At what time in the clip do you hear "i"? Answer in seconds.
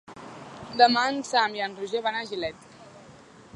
1.59-1.63